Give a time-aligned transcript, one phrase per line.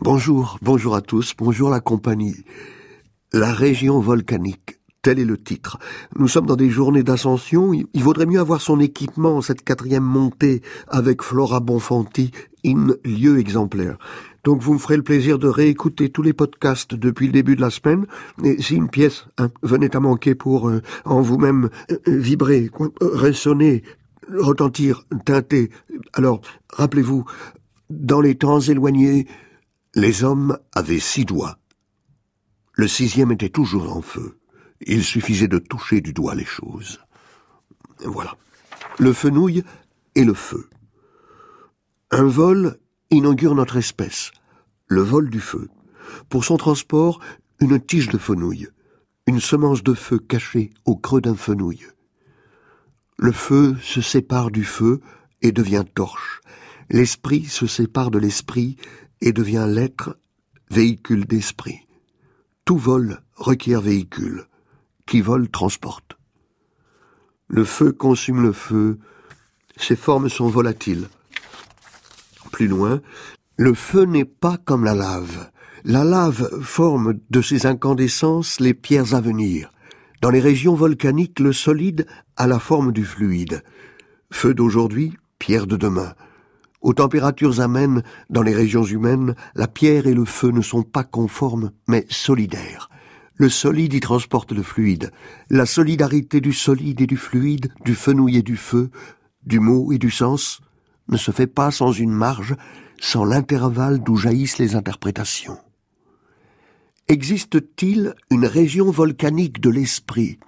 [0.00, 2.36] Bonjour, bonjour à tous, bonjour la compagnie.
[3.32, 5.78] La région volcanique, tel est le titre.
[6.18, 10.62] Nous sommes dans des journées d'ascension, il vaudrait mieux avoir son équipement, cette quatrième montée,
[10.88, 12.32] avec Flora Bonfanti,
[12.64, 13.98] in lieu exemplaire.
[14.44, 17.60] Donc vous me ferez le plaisir de réécouter tous les podcasts depuis le début de
[17.60, 18.06] la semaine.
[18.42, 22.70] Et si une pièce hein, venait à manquer pour euh, en vous-même euh, vibrer,
[23.00, 23.82] résonner,
[24.38, 25.70] retentir, teinter,
[26.12, 26.40] alors
[26.70, 27.24] rappelez-vous,
[27.88, 29.26] dans les temps éloignés,
[29.94, 31.58] les hommes avaient six doigts.
[32.72, 34.38] Le sixième était toujours en feu.
[34.80, 37.00] Il suffisait de toucher du doigt les choses.
[38.04, 38.36] Voilà.
[38.98, 39.64] Le fenouil
[40.14, 40.68] et le feu.
[42.10, 42.78] Un vol
[43.10, 44.30] inaugure notre espèce,
[44.86, 45.68] le vol du feu.
[46.28, 47.20] Pour son transport,
[47.60, 48.68] une tige de fenouil,
[49.26, 51.86] une semence de feu cachée au creux d'un fenouil.
[53.22, 55.02] Le feu se sépare du feu
[55.42, 56.40] et devient torche.
[56.88, 58.78] L'esprit se sépare de l'esprit
[59.20, 60.16] et devient l'être,
[60.70, 61.86] véhicule d'esprit.
[62.64, 64.46] Tout vol requiert véhicule.
[65.04, 66.16] Qui vole transporte.
[67.46, 68.98] Le feu consume le feu.
[69.76, 71.06] Ses formes sont volatiles.
[72.52, 73.02] Plus loin,
[73.58, 75.50] le feu n'est pas comme la lave.
[75.84, 79.70] La lave forme de ses incandescences les pierres à venir.
[80.20, 83.62] Dans les régions volcaniques, le solide a la forme du fluide.
[84.30, 86.14] Feu d'aujourd'hui, pierre de demain.
[86.82, 91.04] Aux températures amènes, dans les régions humaines, la pierre et le feu ne sont pas
[91.04, 92.90] conformes, mais solidaires.
[93.34, 95.10] Le solide y transporte le fluide.
[95.48, 98.90] La solidarité du solide et du fluide, du fenouil et du feu,
[99.46, 100.60] du mot et du sens,
[101.08, 102.54] ne se fait pas sans une marge,
[103.00, 105.56] sans l'intervalle d'où jaillissent les interprétations.
[107.10, 110.38] Existe-t-il une région volcanique de l'esprit,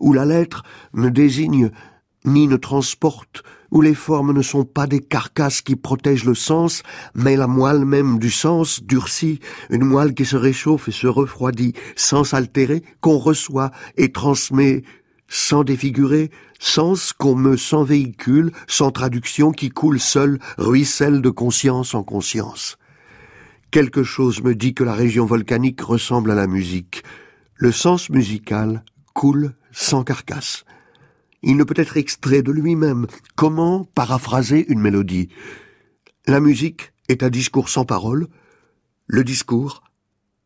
[0.00, 1.70] où la lettre ne désigne
[2.26, 6.82] ni ne transporte, où les formes ne sont pas des carcasses qui protègent le sens,
[7.14, 11.72] mais la moelle même du sens durcie, une moelle qui se réchauffe et se refroidit
[11.96, 14.82] sans s'altérer, qu'on reçoit et transmet
[15.26, 21.94] sans défigurer, sens qu'on meut sans véhicule, sans traduction, qui coule seul, ruisselle de conscience
[21.94, 22.76] en conscience.
[23.72, 27.04] Quelque chose me dit que la région volcanique ressemble à la musique.
[27.54, 28.84] Le sens musical
[29.14, 30.66] coule sans carcasse.
[31.42, 33.06] Il ne peut être extrait de lui-même.
[33.34, 35.30] Comment paraphraser une mélodie?
[36.26, 38.28] La musique est un discours sans parole,
[39.06, 39.82] le discours,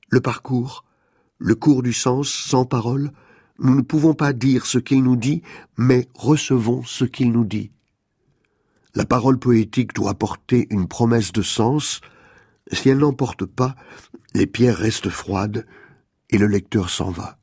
[0.08, 0.84] le parcours,
[1.38, 3.10] le cours du sens sans parole.
[3.58, 5.42] Nous ne pouvons pas dire ce qu'il nous dit,
[5.76, 7.72] mais recevons ce qu'il nous dit.
[8.94, 12.00] La parole poétique doit porter une promesse de sens.
[12.72, 13.76] Si elle n'en porte pas,
[14.34, 15.66] les pierres restent froides
[16.30, 17.38] et le lecteur s'en va.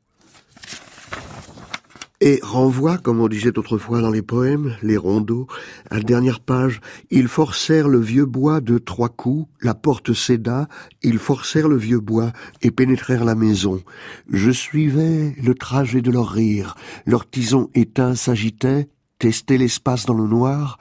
[2.20, 5.46] Et renvoie, comme on disait autrefois dans les poèmes, les rondeaux,
[5.90, 6.80] à la dernière page,
[7.10, 10.68] ils forcèrent le vieux bois de trois coups, la porte céda,
[11.02, 12.32] ils forcèrent le vieux bois
[12.62, 13.82] et pénétrèrent la maison.
[14.30, 20.26] Je suivais le trajet de leur rire, leur tison éteint s'agitait, testait l'espace dans le
[20.26, 20.78] noir,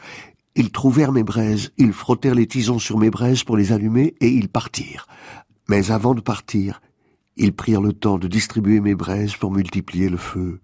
[0.55, 4.29] ils trouvèrent mes braises, ils frottèrent les tisons sur mes braises pour les allumer et
[4.29, 5.07] ils partirent.
[5.69, 6.81] Mais avant de partir,
[7.37, 10.59] ils prirent le temps de distribuer mes braises pour multiplier le feu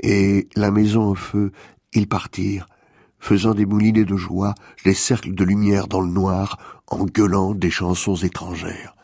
[0.00, 1.52] et la maison au feu,
[1.92, 2.66] ils partirent,
[3.18, 6.58] faisant des moulinets de joie, des cercles de lumière dans le noir,
[6.88, 8.94] en gueulant des chansons étrangères.